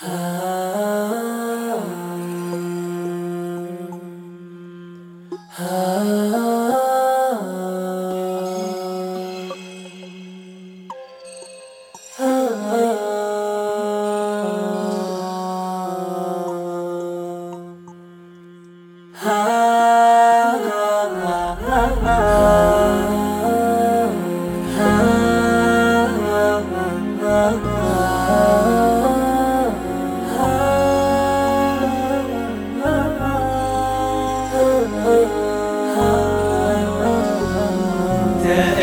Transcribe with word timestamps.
ah 0.00 0.58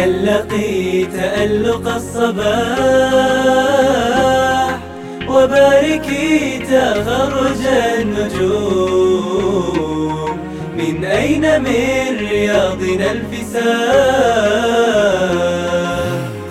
تألقي 0.06 1.06
تألق 1.06 1.86
الصباح 1.96 2.46
وباركي 5.30 6.60
تخرج 6.60 7.62
النجوم. 8.00 9.16
من 10.78 11.06
أين 11.06 11.62
من 11.62 12.18
رياضنا 12.30 13.12
الفساد 13.12 13.66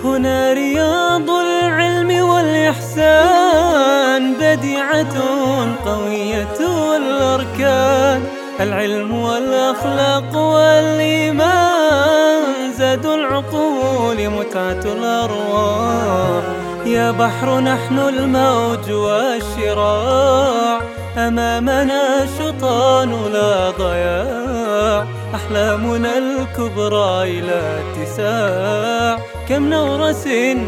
هنا 0.03 0.53
رياض 0.53 1.29
العلم 1.29 2.11
والإحسان 2.29 3.53
بديعة 4.39 5.15
قوية 5.85 6.59
الأركان 6.97 8.21
العلم 8.59 9.11
والأخلاق 9.15 10.37
والإيمان 10.37 11.14
زاد 12.95 13.05
العقول 13.05 14.29
متعة 14.29 14.83
الأرواح. 14.85 16.43
يا 16.85 17.11
بحر 17.11 17.59
نحن 17.59 17.99
الموج 17.99 18.91
والشراع. 18.91 20.79
أمامنا 21.17 22.25
شطان 22.39 23.11
لا 23.33 23.69
ضياع. 23.69 25.05
أحلامنا 25.35 26.17
الكبرى 26.17 27.39
إلى 27.39 27.61
اتساع. 27.79 29.19
كم 29.49 29.69
نورس 29.69 30.27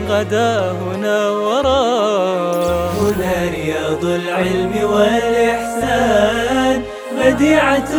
غدا 0.09 0.71
هنا 0.71 1.29
وراء. 1.29 2.91
هنا 3.01 3.51
رياض 3.51 4.05
العلم 4.05 4.73
والإحسان. 4.93 6.83
بديعة 7.25 7.89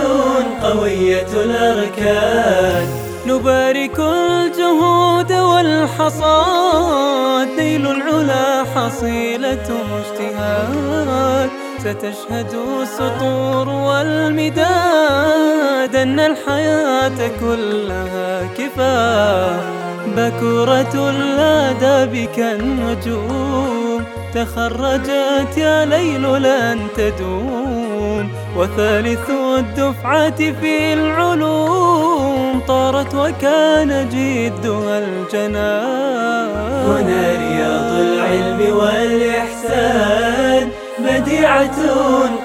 قوية 0.63 1.29
الأركان. 1.33 3.08
نبارك 3.29 3.99
الجهود 4.01 5.33
والحصاد 5.51 6.99
نيل 7.59 7.87
العلا 7.87 8.65
حصيلة 8.75 9.69
اجتهاد. 9.99 11.51
ستشهد 11.79 12.53
السطور 12.83 13.69
والمداد 13.69 14.77
أن 15.97 16.21
الحياة 16.21 17.31
كلها 17.41 18.49
كفاح 18.59 19.61
بكورة 20.17 20.95
الآداب 21.11 22.29
كالنجوم 22.37 24.05
تخرجت 24.35 25.53
يا 25.57 25.85
ليل 25.85 26.43
لن 26.43 26.79
تدوم. 26.97 28.29
وثالث 28.57 29.31
الدفعة 29.31 30.37
في 30.37 30.93
العلوم 30.93 31.58
طارت 32.89 33.15
وكان 33.15 34.09
جدها 34.13 34.99
الجنان. 34.99 36.51
هنا 36.87 37.23
رياض 37.45 37.93
العلم 38.07 38.61
والإحسان 38.77 40.65
بديعة 40.99 41.79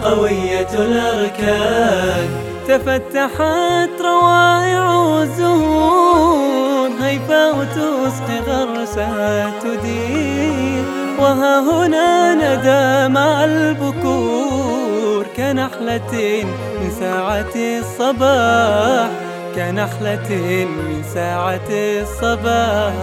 قوية 0.03 0.73
الأركان. 0.73 2.27
تفتحت 2.67 3.93
روائع 4.01 5.21
الزهور 5.21 6.89
هيفاء 7.01 7.55
تسقي 7.75 8.39
غرسها 8.47 9.51
تدير. 9.59 10.83
وها 11.19 11.59
هنا 11.59 12.33
ندى 12.33 13.13
مع 13.13 13.43
البكور 13.45 15.25
كنحلة 15.37 16.45
من 16.81 16.91
ساعة 16.99 17.55
الصباح. 17.55 19.09
كنحلة 19.55 20.29
من 20.65 21.03
ساعة 21.13 21.69
الصباح. 21.69 22.93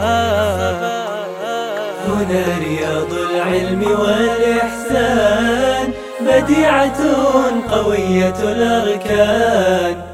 هنا 2.08 2.44
رياض 2.58 3.12
العلم 3.12 3.82
والإحسان 4.00 5.86
بديعة 6.20 7.00
قوية 7.70 8.38
الأركان. 8.42 10.09